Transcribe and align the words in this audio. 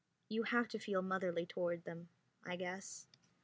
You 0.29 0.41
have 0.41 0.67
to 0.69 0.79
feel 0.79 1.03
motherly 1.03 1.45
toward 1.45 1.83
them, 1.83 2.09
I 2.43 2.55
guess. 2.55 3.05